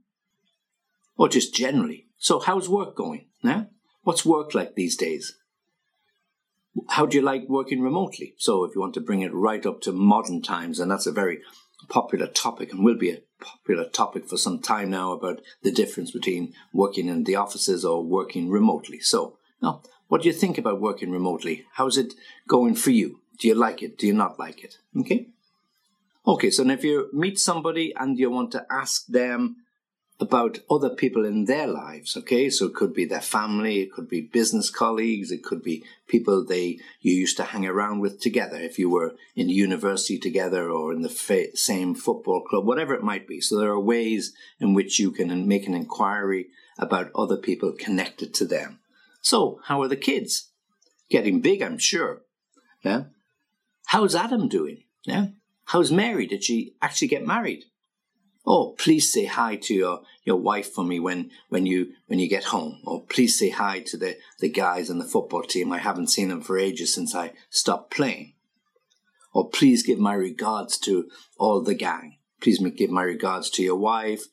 Or 1.16 1.28
just 1.28 1.54
generally. 1.54 2.06
So, 2.18 2.40
how's 2.40 2.68
work 2.68 2.96
going? 2.96 3.26
Yeah? 3.42 3.64
What's 4.02 4.24
work 4.24 4.54
like 4.54 4.74
these 4.74 4.96
days? 4.96 5.36
How 6.90 7.06
do 7.06 7.16
you 7.16 7.22
like 7.22 7.48
working 7.48 7.80
remotely? 7.80 8.34
So, 8.38 8.64
if 8.64 8.74
you 8.74 8.80
want 8.80 8.94
to 8.94 9.00
bring 9.00 9.20
it 9.20 9.32
right 9.32 9.64
up 9.64 9.80
to 9.82 9.92
modern 9.92 10.42
times, 10.42 10.80
and 10.80 10.90
that's 10.90 11.06
a 11.06 11.12
very 11.12 11.40
popular 11.88 12.26
topic 12.26 12.72
and 12.72 12.84
will 12.84 12.98
be 12.98 13.10
a 13.10 13.20
popular 13.44 13.84
topic 13.84 14.26
for 14.26 14.36
some 14.36 14.58
time 14.58 14.90
now 14.90 15.12
about 15.12 15.40
the 15.62 15.70
difference 15.70 16.10
between 16.10 16.54
working 16.72 17.08
in 17.08 17.24
the 17.24 17.36
offices 17.36 17.84
or 17.84 18.02
working 18.02 18.50
remotely. 18.50 19.00
So, 19.00 19.36
now, 19.62 19.82
what 20.08 20.22
do 20.22 20.28
you 20.28 20.34
think 20.34 20.58
about 20.58 20.80
working 20.80 21.10
remotely? 21.10 21.66
How's 21.72 21.98
it 21.98 22.14
going 22.48 22.74
for 22.74 22.90
you? 22.90 23.20
Do 23.38 23.48
you 23.48 23.54
like 23.54 23.82
it? 23.82 23.98
Do 23.98 24.06
you 24.06 24.14
not 24.14 24.38
like 24.38 24.64
it? 24.64 24.78
Okay. 24.98 25.28
Okay, 26.26 26.50
so 26.50 26.68
if 26.70 26.82
you 26.82 27.10
meet 27.12 27.38
somebody 27.38 27.94
and 27.94 28.18
you 28.18 28.30
want 28.30 28.50
to 28.52 28.66
ask 28.70 29.06
them 29.06 29.56
about 30.24 30.58
other 30.70 30.90
people 30.90 31.24
in 31.24 31.44
their 31.44 31.66
lives. 31.66 32.16
Okay, 32.16 32.48
so 32.50 32.66
it 32.66 32.74
could 32.74 32.94
be 32.94 33.04
their 33.04 33.20
family, 33.20 33.80
it 33.80 33.92
could 33.92 34.08
be 34.08 34.22
business 34.22 34.70
colleagues, 34.70 35.30
it 35.30 35.44
could 35.44 35.62
be 35.62 35.84
people 36.08 36.44
they 36.44 36.78
you 37.00 37.14
used 37.14 37.36
to 37.36 37.44
hang 37.44 37.66
around 37.66 38.00
with 38.00 38.20
together 38.20 38.56
if 38.56 38.78
you 38.78 38.88
were 38.88 39.14
in 39.36 39.48
university 39.48 40.18
together 40.18 40.70
or 40.70 40.92
in 40.92 41.02
the 41.02 41.08
fa- 41.08 41.56
same 41.56 41.94
football 41.94 42.42
club, 42.42 42.66
whatever 42.66 42.94
it 42.94 43.02
might 43.02 43.28
be. 43.28 43.40
So 43.40 43.58
there 43.58 43.70
are 43.70 43.80
ways 43.80 44.32
in 44.58 44.74
which 44.74 44.98
you 44.98 45.10
can 45.10 45.46
make 45.46 45.66
an 45.66 45.74
inquiry 45.74 46.46
about 46.78 47.12
other 47.14 47.36
people 47.36 47.72
connected 47.78 48.34
to 48.34 48.46
them. 48.46 48.80
So, 49.20 49.60
how 49.64 49.80
are 49.82 49.88
the 49.88 49.96
kids? 49.96 50.50
Getting 51.10 51.40
big, 51.40 51.62
I'm 51.62 51.78
sure. 51.78 52.22
Yeah. 52.82 53.04
How's 53.86 54.14
Adam 54.14 54.48
doing? 54.48 54.84
Yeah. 55.04 55.26
How's 55.66 55.92
Mary? 55.92 56.26
Did 56.26 56.44
she 56.44 56.74
actually 56.82 57.08
get 57.08 57.26
married? 57.26 57.64
Oh, 58.46 58.74
please 58.76 59.10
say 59.10 59.24
hi 59.24 59.56
to 59.56 59.74
your, 59.74 60.02
your 60.24 60.36
wife 60.36 60.70
for 60.70 60.84
me 60.84 61.00
when, 61.00 61.30
when 61.48 61.64
you 61.64 61.92
when 62.06 62.18
you 62.18 62.28
get 62.28 62.44
home. 62.44 62.80
Or 62.84 63.02
please 63.02 63.38
say 63.38 63.48
hi 63.48 63.80
to 63.86 63.96
the, 63.96 64.18
the 64.40 64.50
guys 64.50 64.90
on 64.90 64.98
the 64.98 65.04
football 65.04 65.42
team. 65.42 65.72
I 65.72 65.78
haven't 65.78 66.10
seen 66.10 66.28
them 66.28 66.42
for 66.42 66.58
ages 66.58 66.92
since 66.92 67.14
I 67.14 67.32
stopped 67.48 67.90
playing. 67.90 68.34
Or 69.32 69.48
please 69.48 69.82
give 69.82 69.98
my 69.98 70.14
regards 70.14 70.78
to 70.80 71.08
all 71.38 71.62
the 71.62 71.74
gang. 71.74 72.18
please 72.40 72.58
give 72.76 72.90
my 72.90 73.02
regards 73.02 73.48
to 73.50 73.62
your 73.62 73.76
wife. 73.76 74.24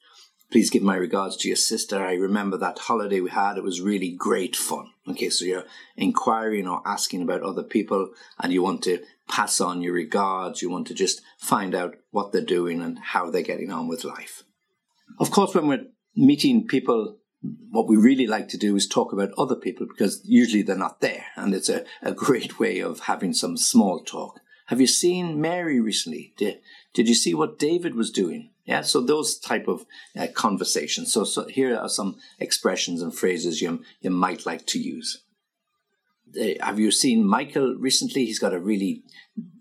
Please 0.52 0.70
give 0.70 0.84
my 0.84 0.98
regards 0.98 1.38
to 1.38 1.48
your 1.48 1.56
sister. 1.56 2.04
I 2.06 2.14
remember 2.16 2.58
that 2.58 2.80
holiday 2.80 3.22
we 3.22 3.30
had. 3.30 3.58
It 3.58 3.64
was 3.64 3.80
really 3.80 4.12
great 4.12 4.54
fun. 4.54 4.92
Okay, 5.08 5.30
so 5.30 5.46
you're 5.46 5.64
inquiring 5.96 6.68
or 6.68 6.82
asking 6.86 7.22
about 7.22 7.42
other 7.42 7.64
people 7.64 8.10
and 8.38 8.52
you 8.52 8.62
want 8.62 8.84
to 8.84 9.00
pass 9.32 9.60
on 9.60 9.82
your 9.82 9.94
regards. 9.94 10.62
You 10.62 10.70
want 10.70 10.88
to 10.88 10.94
just 10.94 11.22
find 11.40 11.74
out 11.74 11.96
what 12.12 12.32
they're 12.32 12.42
doing 12.42 12.82
and 12.82 13.00
how 13.00 13.32
they're 13.32 13.42
getting 13.42 13.72
on 13.72 13.88
with 13.88 14.04
life. 14.04 14.44
Of 15.20 15.32
course, 15.32 15.56
when 15.56 15.68
we're 15.68 15.86
meeting 16.16 16.68
people, 16.68 17.18
what 17.70 17.88
we 17.88 17.98
really 17.98 18.28
like 18.28 18.50
to 18.50 18.58
do 18.58 18.76
is 18.76 18.88
talk 18.88 19.14
about 19.14 19.32
other 19.38 19.56
people 19.56 19.88
because 19.88 20.22
usually 20.26 20.62
they're 20.62 20.76
not 20.76 21.02
there. 21.02 21.26
And 21.36 21.56
it's 21.56 21.70
a, 21.70 21.86
a 22.04 22.12
great 22.12 22.60
way 22.60 22.80
of 22.80 23.02
having 23.02 23.34
some 23.34 23.58
small 23.58 24.04
talk. 24.04 24.40
Have 24.68 24.80
you 24.80 24.88
seen 24.88 25.42
Mary 25.42 25.80
recently? 25.80 26.34
Did, 26.38 26.60
did 26.94 27.10
you 27.10 27.16
see 27.16 27.34
what 27.34 27.60
David 27.60 27.96
was 27.96 28.12
doing? 28.12 28.52
Yeah, 28.64 28.82
so 28.82 29.02
those 29.02 29.40
type 29.40 29.68
of 29.68 29.86
uh, 30.18 30.28
conversations. 30.34 31.12
So, 31.12 31.24
so 31.24 31.48
here 31.48 31.76
are 31.76 31.90
some 31.90 32.18
expressions 32.40 33.02
and 33.02 33.14
phrases 33.14 33.62
you, 33.62 33.84
you 34.02 34.12
might 34.12 34.46
like 34.46 34.66
to 34.68 34.80
use. 34.80 35.24
Uh, 36.40 36.66
have 36.66 36.80
you 36.80 36.92
seen 36.92 37.26
Michael 37.26 37.76
recently? 37.78 38.26
He's 38.26 38.40
got 38.40 38.54
a 38.54 38.60
really 38.60 39.04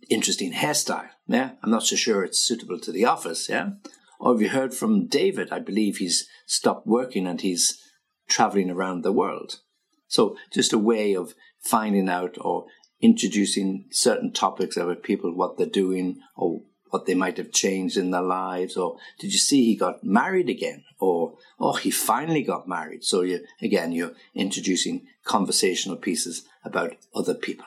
interesting 0.09 0.53
hairstyle. 0.53 1.09
Yeah, 1.27 1.53
I'm 1.63 1.71
not 1.71 1.85
so 1.85 1.97
sure 1.97 2.25
it's 2.25 2.39
suitable 2.39 2.79
to 2.81 2.93
the 2.93 3.05
office. 3.05 3.49
Yeah, 3.49 3.71
or 4.19 4.35
have 4.35 4.43
you 4.43 4.51
heard 4.51 4.75
from 4.75 5.07
David? 5.07 5.53
I 5.53 5.61
believe 5.61 5.99
he's 5.99 6.29
stopped 6.47 6.87
working 6.87 7.27
and 7.27 7.41
he's 7.41 7.81
traveling 8.29 8.71
around 8.71 9.03
the 9.03 9.13
world. 9.13 9.61
So 10.09 10.37
just 10.53 10.73
a 10.73 10.79
way 10.79 11.15
of 11.15 11.35
finding 11.61 12.09
out 12.09 12.37
or 12.41 12.67
introducing 13.01 13.87
certain 13.91 14.33
topics 14.33 14.77
about 14.77 15.03
people, 15.03 15.35
what 15.35 15.57
they're 15.57 15.67
doing, 15.67 16.21
or 16.37 16.63
what 16.91 17.07
they 17.07 17.15
might 17.15 17.37
have 17.37 17.53
changed 17.53 17.97
in 17.97 18.11
their 18.11 18.23
lives, 18.23 18.77
or 18.77 18.99
did 19.19 19.33
you 19.33 19.39
see 19.39 19.65
he 19.65 19.77
got 19.77 20.05
married 20.05 20.49
again, 20.49 20.85
or 20.99 21.39
oh 21.59 21.75
he 21.75 21.91
finally 21.91 22.43
got 22.43 22.69
married. 22.69 23.05
So 23.05 23.23
you 23.23 23.45
again 23.63 23.93
you're 23.93 24.15
introducing 24.35 25.07
conversational 25.25 25.97
pieces 25.97 26.45
about 26.65 26.97
other 27.15 27.35
people. 27.35 27.67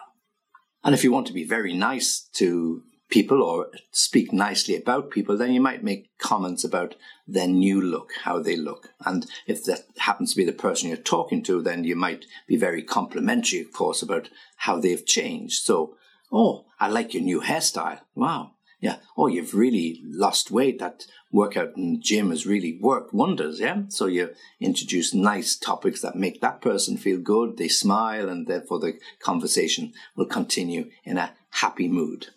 And 0.83 0.93
if 0.93 1.03
you 1.03 1.11
want 1.11 1.27
to 1.27 1.33
be 1.33 1.45
very 1.45 1.73
nice 1.73 2.19
to 2.33 2.83
people 3.09 3.43
or 3.43 3.67
speak 3.91 4.33
nicely 4.33 4.75
about 4.75 5.11
people, 5.11 5.37
then 5.37 5.53
you 5.53 5.61
might 5.61 5.83
make 5.83 6.09
comments 6.17 6.63
about 6.63 6.95
their 7.27 7.47
new 7.47 7.79
look, 7.79 8.09
how 8.23 8.39
they 8.39 8.55
look. 8.55 8.89
And 9.05 9.25
if 9.45 9.63
that 9.65 9.85
happens 9.97 10.31
to 10.31 10.37
be 10.37 10.45
the 10.45 10.51
person 10.51 10.89
you're 10.89 10.97
talking 10.97 11.43
to, 11.43 11.61
then 11.61 11.83
you 11.83 11.95
might 11.95 12.25
be 12.47 12.57
very 12.57 12.81
complimentary, 12.81 13.61
of 13.61 13.71
course, 13.71 14.01
about 14.01 14.29
how 14.57 14.79
they've 14.79 15.05
changed. 15.05 15.61
So, 15.61 15.95
oh, 16.31 16.65
I 16.79 16.89
like 16.89 17.13
your 17.13 17.23
new 17.23 17.41
hairstyle. 17.41 17.99
Wow. 18.15 18.53
Yeah. 18.83 18.97
Oh, 19.15 19.27
you've 19.27 19.53
really 19.53 20.01
lost 20.03 20.51
weight. 20.51 20.79
That 20.79 21.05
workout 21.31 21.77
in 21.77 21.93
the 21.93 21.99
gym 21.99 22.31
has 22.31 22.45
really 22.45 22.77
worked 22.81 23.13
wonders. 23.13 23.61
Yeah. 23.61 23.83
So 23.87 24.07
you 24.07 24.31
introduce 24.59 25.13
nice 25.13 25.55
topics 25.55 26.01
that 26.01 26.17
make 26.17 26.41
that 26.41 26.59
person 26.59 26.97
feel 26.97 27.21
good. 27.21 27.55
They 27.55 27.69
smile 27.69 28.27
and 28.27 28.45
therefore 28.45 28.79
the 28.79 28.99
conversation 29.21 29.93
will 30.17 30.25
continue 30.25 30.89
in 31.05 31.17
a 31.17 31.31
happy 31.51 31.87
mood. 31.87 32.27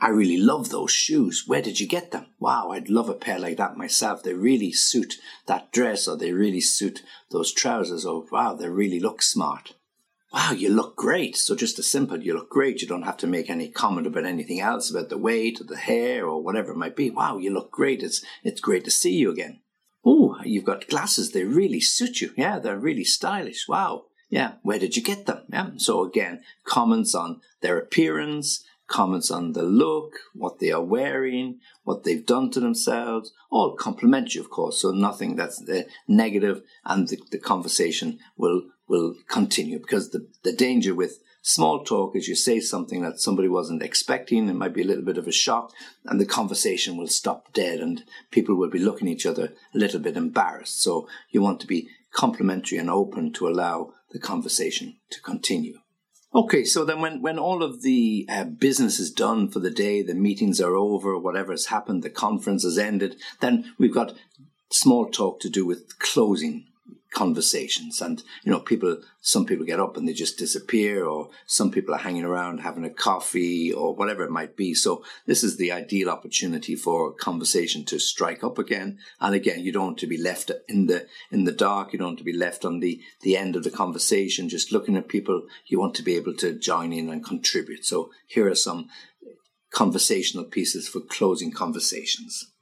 I 0.00 0.08
really 0.08 0.38
love 0.38 0.70
those 0.70 0.92
shoes. 0.92 1.44
Where 1.46 1.60
did 1.60 1.78
you 1.78 1.86
get 1.86 2.10
them? 2.10 2.28
Wow, 2.40 2.70
I'd 2.70 2.88
love 2.88 3.10
a 3.10 3.14
pair 3.14 3.38
like 3.38 3.58
that 3.58 3.76
myself. 3.76 4.22
They 4.22 4.32
really 4.32 4.72
suit 4.72 5.16
that 5.46 5.72
dress 5.72 6.08
or 6.08 6.16
they 6.16 6.32
really 6.32 6.62
suit 6.62 7.02
those 7.30 7.52
trousers 7.52 8.06
or 8.06 8.24
wow, 8.32 8.54
they 8.54 8.70
really 8.70 8.98
look 8.98 9.20
smart 9.20 9.74
wow, 10.32 10.52
you 10.52 10.68
look 10.68 10.96
great. 10.96 11.36
So 11.36 11.54
just 11.54 11.78
a 11.78 11.82
simple, 11.82 12.22
you 12.22 12.34
look 12.34 12.50
great. 12.50 12.82
You 12.82 12.88
don't 12.88 13.02
have 13.02 13.16
to 13.18 13.26
make 13.26 13.48
any 13.48 13.68
comment 13.68 14.06
about 14.06 14.26
anything 14.26 14.60
else, 14.60 14.90
about 14.90 15.08
the 15.08 15.18
weight 15.18 15.60
or 15.60 15.64
the 15.64 15.76
hair 15.76 16.26
or 16.26 16.42
whatever 16.42 16.72
it 16.72 16.76
might 16.76 16.96
be. 16.96 17.10
Wow, 17.10 17.38
you 17.38 17.52
look 17.52 17.70
great. 17.70 18.02
It's, 18.02 18.24
it's 18.42 18.60
great 18.60 18.84
to 18.84 18.90
see 18.90 19.14
you 19.14 19.30
again. 19.30 19.60
Oh, 20.04 20.36
you've 20.44 20.64
got 20.64 20.88
glasses. 20.88 21.32
They 21.32 21.44
really 21.44 21.80
suit 21.80 22.20
you. 22.20 22.32
Yeah, 22.36 22.58
they're 22.58 22.78
really 22.78 23.04
stylish. 23.04 23.66
Wow. 23.68 24.04
Yeah, 24.28 24.54
where 24.62 24.78
did 24.78 24.96
you 24.96 25.02
get 25.02 25.26
them? 25.26 25.42
Yeah. 25.48 25.70
So 25.76 26.04
again, 26.04 26.42
comments 26.64 27.14
on 27.14 27.40
their 27.60 27.78
appearance, 27.78 28.64
comments 28.88 29.30
on 29.30 29.52
the 29.52 29.62
look, 29.62 30.14
what 30.34 30.58
they 30.58 30.70
are 30.70 30.82
wearing, 30.82 31.60
what 31.84 32.04
they've 32.04 32.26
done 32.26 32.50
to 32.52 32.60
themselves, 32.60 33.32
all 33.50 33.74
complimentary, 33.76 34.40
of 34.40 34.50
course. 34.50 34.82
So 34.82 34.90
nothing 34.90 35.36
that's 35.36 35.62
negative, 36.08 36.62
and 36.84 37.08
the, 37.08 37.18
the 37.30 37.38
conversation 37.38 38.18
will 38.36 38.62
will 38.88 39.14
continue 39.28 39.78
because 39.78 40.10
the, 40.10 40.28
the 40.42 40.52
danger 40.52 40.94
with 40.94 41.18
small 41.42 41.84
talk 41.84 42.16
is 42.16 42.26
you 42.26 42.34
say 42.34 42.58
something 42.58 43.02
that 43.02 43.20
somebody 43.20 43.48
wasn't 43.48 43.82
expecting. 43.82 44.48
It 44.48 44.54
might 44.54 44.74
be 44.74 44.82
a 44.82 44.86
little 44.86 45.04
bit 45.04 45.18
of 45.18 45.28
a 45.28 45.32
shock 45.32 45.72
and 46.04 46.20
the 46.20 46.26
conversation 46.26 46.96
will 46.96 47.06
stop 47.06 47.52
dead 47.52 47.80
and 47.80 48.02
people 48.30 48.56
will 48.56 48.70
be 48.70 48.78
looking 48.78 49.08
at 49.08 49.12
each 49.12 49.26
other 49.26 49.52
a 49.74 49.78
little 49.78 50.00
bit 50.00 50.16
embarrassed. 50.16 50.82
So 50.82 51.08
you 51.30 51.40
want 51.40 51.60
to 51.60 51.66
be 51.66 51.88
complimentary 52.12 52.78
and 52.78 52.90
open 52.90 53.32
to 53.34 53.48
allow 53.48 53.92
the 54.10 54.18
conversation 54.18 54.96
to 55.10 55.20
continue. 55.20 55.78
Okay, 56.34 56.64
so 56.64 56.84
then 56.84 57.00
when, 57.00 57.22
when 57.22 57.38
all 57.38 57.62
of 57.62 57.82
the 57.82 58.26
uh, 58.28 58.44
business 58.44 58.98
is 58.98 59.10
done 59.10 59.48
for 59.48 59.60
the 59.60 59.70
day, 59.70 60.02
the 60.02 60.14
meetings 60.14 60.60
are 60.60 60.74
over, 60.74 61.16
whatever 61.18 61.52
has 61.52 61.66
happened, 61.66 62.02
the 62.02 62.10
conference 62.10 62.64
has 62.64 62.76
ended, 62.76 63.16
then 63.40 63.72
we've 63.78 63.94
got 63.94 64.14
small 64.70 65.08
talk 65.08 65.40
to 65.40 65.48
do 65.48 65.64
with 65.64 65.98
closing 65.98 66.66
conversations. 67.12 68.00
And 68.00 68.22
you 68.44 68.52
know 68.52 68.60
people 68.60 68.98
some 69.20 69.46
people 69.46 69.66
get 69.66 69.80
up 69.80 69.96
and 69.96 70.08
they 70.08 70.12
just 70.12 70.38
disappear 70.38 71.04
or 71.04 71.30
some 71.46 71.70
people 71.70 71.94
are 71.94 71.98
hanging 71.98 72.24
around 72.24 72.58
having 72.58 72.84
a 72.84 72.90
coffee 72.90 73.72
or 73.72 73.94
whatever 73.94 74.24
it 74.24 74.30
might 74.30 74.56
be. 74.56 74.74
So 74.74 75.04
this 75.26 75.42
is 75.42 75.56
the 75.56 75.72
ideal 75.72 76.10
opportunity 76.10 76.76
for 76.76 77.12
conversation 77.12 77.84
to 77.86 77.98
strike 77.98 78.44
up 78.44 78.58
again. 78.58 78.98
And 79.20 79.34
again 79.34 79.60
you 79.60 79.72
don't 79.72 79.86
want 79.86 79.98
to 79.98 80.06
be 80.06 80.18
left 80.18 80.50
in 80.68 80.86
the 80.86 81.06
in 81.30 81.44
the 81.44 81.52
dark. 81.52 81.92
You 81.92 81.98
don't 81.98 82.08
want 82.08 82.18
to 82.18 82.24
be 82.24 82.32
left 82.32 82.64
on 82.64 82.80
the 82.80 83.00
the 83.22 83.36
end 83.36 83.56
of 83.56 83.64
the 83.64 83.70
conversation 83.70 84.48
just 84.48 84.72
looking 84.72 84.96
at 84.96 85.08
people. 85.08 85.42
You 85.66 85.78
want 85.78 85.94
to 85.96 86.02
be 86.02 86.16
able 86.16 86.34
to 86.34 86.52
join 86.52 86.92
in 86.92 87.10
and 87.10 87.24
contribute. 87.24 87.84
So 87.84 88.10
here 88.26 88.48
are 88.48 88.54
some 88.54 88.88
conversational 89.70 90.44
pieces 90.44 90.88
for 90.88 91.00
closing 91.00 91.52
conversations. 91.52 92.52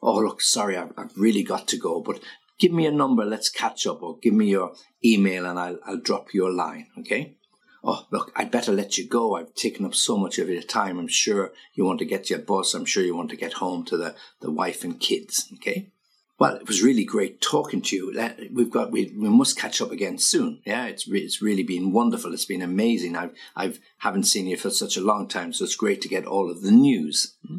Oh 0.00 0.18
look 0.18 0.40
sorry 0.40 0.76
I've, 0.76 0.92
I've, 0.96 1.16
really 1.16 1.42
got 1.42 1.66
to 1.68 1.76
go 1.76 2.00
but 2.00 2.20
give 2.58 2.72
me 2.72 2.86
a 2.86 2.92
number, 2.92 3.24
let's 3.24 3.48
catch 3.48 3.86
up, 3.86 4.02
or 4.02 4.18
give 4.18 4.34
me 4.34 4.46
your 4.46 4.74
email 5.04 5.46
and 5.46 5.58
I'll, 5.58 5.78
I'll 5.86 6.00
drop 6.00 6.34
you 6.34 6.46
a 6.46 6.50
line, 6.52 6.88
okay? 6.98 7.36
Oh, 7.84 8.06
look, 8.10 8.32
I'd 8.34 8.50
better 8.50 8.72
let 8.72 8.98
you 8.98 9.06
go. 9.06 9.36
I've 9.36 9.54
taken 9.54 9.86
up 9.86 9.94
so 9.94 10.16
much 10.16 10.38
of 10.38 10.48
your 10.48 10.62
time. 10.62 10.98
I'm 10.98 11.08
sure 11.08 11.52
you 11.74 11.84
want 11.84 12.00
to 12.00 12.04
get 12.04 12.24
to 12.24 12.34
your 12.34 12.42
bus. 12.42 12.74
I'm 12.74 12.84
sure 12.84 13.04
you 13.04 13.16
want 13.16 13.30
to 13.30 13.36
get 13.36 13.54
home 13.54 13.84
to 13.86 13.96
the, 13.96 14.16
the 14.40 14.50
wife 14.50 14.82
and 14.82 14.98
kids, 14.98 15.48
okay? 15.54 15.92
Well, 16.38 16.54
it 16.54 16.68
was 16.68 16.82
really 16.82 17.04
great 17.04 17.40
talking 17.40 17.82
to 17.82 17.96
you. 17.96 18.32
We've 18.52 18.70
got 18.70 18.92
we, 18.92 19.12
we 19.16 19.28
must 19.28 19.58
catch 19.58 19.80
up 19.80 19.90
again 19.90 20.18
soon. 20.18 20.60
Yeah, 20.64 20.86
it's 20.86 21.08
re, 21.08 21.20
it's 21.20 21.42
really 21.42 21.64
been 21.64 21.92
wonderful. 21.92 22.32
It's 22.32 22.44
been 22.44 22.62
amazing. 22.62 23.16
I've 23.16 23.32
I've 23.56 23.80
haven't 23.98 24.24
seen 24.24 24.46
you 24.46 24.56
for 24.56 24.70
such 24.70 24.96
a 24.96 25.00
long 25.00 25.26
time, 25.26 25.52
so 25.52 25.64
it's 25.64 25.74
great 25.74 26.00
to 26.02 26.08
get 26.08 26.26
all 26.26 26.48
of 26.48 26.62
the 26.62 26.70
news. 26.70 27.36
Hmm? 27.44 27.58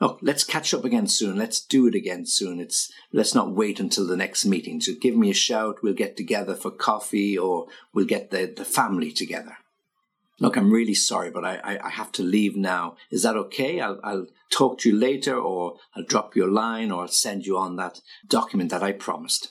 Look, 0.00 0.18
let's 0.22 0.44
catch 0.44 0.72
up 0.74 0.84
again 0.84 1.06
soon. 1.06 1.36
Let's 1.36 1.60
do 1.60 1.86
it 1.86 1.94
again 1.94 2.26
soon. 2.26 2.60
It's 2.60 2.90
let's 3.12 3.34
not 3.34 3.52
wait 3.52 3.80
until 3.80 4.06
the 4.06 4.16
next 4.16 4.44
meeting. 4.44 4.80
So 4.80 4.92
give 5.00 5.16
me 5.16 5.30
a 5.30 5.34
shout. 5.34 5.82
We'll 5.82 5.94
get 5.94 6.16
together 6.16 6.54
for 6.54 6.70
coffee, 6.70 7.36
or 7.36 7.66
we'll 7.92 8.06
get 8.06 8.30
the, 8.30 8.52
the 8.56 8.64
family 8.64 9.12
together. 9.12 9.56
Look, 10.40 10.56
I'm 10.56 10.70
really 10.70 10.94
sorry, 10.94 11.30
but 11.32 11.44
I, 11.44 11.80
I, 11.82 11.90
have 11.90 12.12
to 12.12 12.22
leave 12.22 12.56
now. 12.56 12.94
Is 13.10 13.24
that 13.24 13.34
okay? 13.34 13.80
I'll, 13.80 13.98
I'll 14.04 14.26
talk 14.52 14.78
to 14.78 14.88
you 14.88 14.96
later, 14.96 15.36
or 15.36 15.78
I'll 15.96 16.04
drop 16.04 16.36
you 16.36 16.44
a 16.44 16.50
line, 16.50 16.92
or 16.92 17.02
I'll 17.02 17.08
send 17.08 17.44
you 17.44 17.58
on 17.58 17.74
that 17.76 18.00
document 18.28 18.70
that 18.70 18.84
I 18.84 18.92
promised 18.92 19.50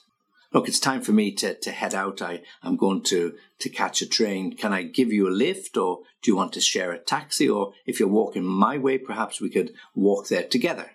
look, 0.54 0.68
it's 0.68 0.80
time 0.80 1.01
for 1.01 1.12
me 1.12 1.32
to, 1.34 1.54
to 1.56 1.72
head 1.72 1.94
out. 1.94 2.22
I, 2.22 2.42
I'm 2.63 2.77
going 2.77 3.04
to, 3.04 3.36
to 3.60 3.70
catch 3.70 4.01
a 4.01 4.08
train. 4.08 4.56
Can 4.56 4.74
I 4.74 4.84
give 4.84 5.12
you 5.12 5.27
a 5.27 5.32
lift 5.32 5.77
or 5.77 6.00
do 6.22 6.32
you 6.32 6.36
want 6.36 6.54
to 6.54 6.62
share 6.62 6.92
a 6.92 7.00
taxi? 7.00 7.50
Or 7.50 7.74
if 7.86 8.00
you're 8.00 8.10
walking 8.10 8.44
my 8.44 8.77
way, 8.77 8.98
perhaps 8.98 9.42
we 9.42 9.50
could 9.50 9.74
walk 9.96 10.27
there 10.27 10.44
together. 10.44 10.92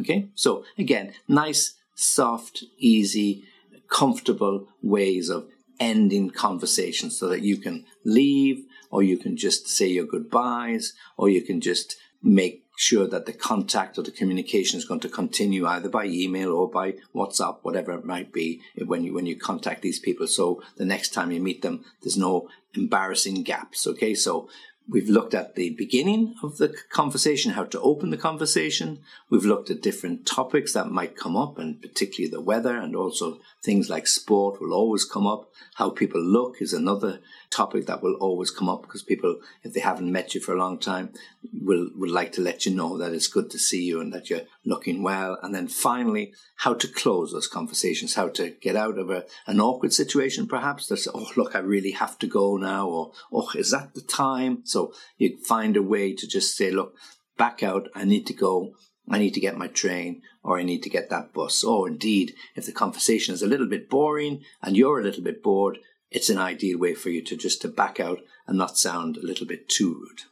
Okay. 0.00 0.28
So 0.34 0.64
again, 0.78 1.12
nice, 1.28 1.74
soft, 1.94 2.64
easy, 2.78 3.44
comfortable 3.88 4.68
ways 4.82 5.28
of 5.28 5.48
ending 5.78 6.30
conversations 6.30 7.18
so 7.18 7.28
that 7.28 7.42
you 7.42 7.56
can 7.56 7.84
leave 8.04 8.64
or 8.90 9.02
you 9.02 9.18
can 9.18 9.36
just 9.36 9.68
say 9.68 9.86
your 9.86 10.06
goodbyes 10.06 10.94
or 11.16 11.28
you 11.28 11.42
can 11.42 11.60
just 11.60 11.96
make 12.22 12.61
sure 12.76 13.06
that 13.06 13.26
the 13.26 13.32
contact 13.32 13.98
or 13.98 14.02
the 14.02 14.10
communication 14.10 14.78
is 14.78 14.84
going 14.84 15.00
to 15.00 15.08
continue 15.08 15.66
either 15.66 15.88
by 15.88 16.06
email 16.06 16.52
or 16.52 16.70
by 16.70 16.94
WhatsApp, 17.14 17.58
whatever 17.62 17.92
it 17.92 18.04
might 18.04 18.32
be, 18.32 18.60
eh, 18.78 18.84
when 18.84 19.04
you 19.04 19.12
when 19.12 19.26
you 19.26 19.36
contact 19.36 19.82
these 19.82 19.98
people. 19.98 20.26
So 20.26 20.62
the 20.76 20.84
next 20.84 21.10
time 21.10 21.30
you 21.30 21.40
meet 21.40 21.62
them, 21.62 21.84
there's 22.02 22.16
no 22.16 22.48
embarrassing 22.74 23.42
gaps. 23.42 23.86
Okay, 23.86 24.14
so 24.14 24.48
We've 24.88 25.08
looked 25.08 25.32
at 25.32 25.54
the 25.54 25.70
beginning 25.70 26.34
of 26.42 26.58
the 26.58 26.74
conversation, 26.90 27.52
how 27.52 27.64
to 27.64 27.80
open 27.80 28.10
the 28.10 28.16
conversation. 28.16 28.98
We've 29.30 29.44
looked 29.44 29.70
at 29.70 29.80
different 29.80 30.26
topics 30.26 30.72
that 30.72 30.90
might 30.90 31.16
come 31.16 31.36
up, 31.36 31.56
and 31.58 31.80
particularly 31.80 32.30
the 32.30 32.40
weather, 32.40 32.76
and 32.76 32.96
also 32.96 33.38
things 33.62 33.88
like 33.88 34.08
sport 34.08 34.60
will 34.60 34.74
always 34.74 35.04
come 35.04 35.26
up. 35.26 35.52
How 35.76 35.90
people 35.90 36.20
look 36.20 36.60
is 36.60 36.72
another 36.72 37.20
topic 37.52 37.86
that 37.86 38.02
will 38.02 38.14
always 38.14 38.50
come 38.50 38.68
up 38.68 38.82
because 38.82 39.02
people, 39.02 39.40
if 39.62 39.72
they 39.72 39.80
haven't 39.80 40.10
met 40.10 40.34
you 40.34 40.40
for 40.40 40.54
a 40.54 40.58
long 40.58 40.78
time, 40.78 41.12
will 41.52 41.90
would 41.94 42.10
like 42.10 42.32
to 42.32 42.40
let 42.40 42.64
you 42.66 42.74
know 42.74 42.98
that 42.98 43.12
it's 43.12 43.28
good 43.28 43.50
to 43.50 43.58
see 43.58 43.84
you 43.84 44.00
and 44.00 44.12
that 44.12 44.30
you're 44.30 44.46
looking 44.64 45.02
well. 45.02 45.38
And 45.42 45.54
then 45.54 45.68
finally, 45.68 46.32
how 46.56 46.74
to 46.74 46.88
close 46.88 47.32
those 47.32 47.46
conversations, 47.46 48.14
how 48.14 48.28
to 48.30 48.50
get 48.50 48.76
out 48.76 48.98
of 48.98 49.10
a, 49.10 49.24
an 49.46 49.60
awkward 49.60 49.92
situation, 49.92 50.46
perhaps. 50.46 50.86
That's 50.86 51.08
oh 51.12 51.30
look, 51.36 51.54
I 51.54 51.60
really 51.60 51.92
have 51.92 52.18
to 52.20 52.26
go 52.26 52.56
now, 52.56 52.88
or 52.88 53.12
oh, 53.32 53.50
is 53.54 53.70
that 53.70 53.94
the 53.94 54.02
time? 54.02 54.62
So 54.64 54.92
you 55.18 55.38
find 55.44 55.76
a 55.76 55.82
way 55.82 56.14
to 56.14 56.26
just 56.26 56.56
say, 56.56 56.70
look, 56.70 56.96
back 57.36 57.62
out. 57.62 57.88
I 57.94 58.04
need 58.04 58.26
to 58.26 58.34
go. 58.34 58.74
I 59.08 59.18
need 59.18 59.34
to 59.34 59.40
get 59.40 59.58
my 59.58 59.66
train 59.66 60.22
or 60.44 60.58
I 60.58 60.62
need 60.62 60.82
to 60.84 60.90
get 60.90 61.10
that 61.10 61.32
bus. 61.32 61.64
Or 61.64 61.88
indeed, 61.88 62.34
if 62.54 62.66
the 62.66 62.72
conversation 62.72 63.34
is 63.34 63.42
a 63.42 63.46
little 63.46 63.66
bit 63.66 63.90
boring 63.90 64.42
and 64.62 64.76
you're 64.76 65.00
a 65.00 65.02
little 65.02 65.22
bit 65.22 65.42
bored, 65.42 65.78
it's 66.14 66.30
an 66.30 66.38
ideal 66.38 66.78
way 66.78 66.94
for 66.94 67.10
you 67.10 67.22
to 67.22 67.36
just 67.36 67.62
to 67.62 67.68
back 67.68 68.00
out 68.00 68.20
and 68.46 68.58
not 68.58 68.78
sound 68.78 69.16
a 69.16 69.26
little 69.26 69.46
bit 69.46 69.68
too 69.68 69.94
rude. 69.94 70.22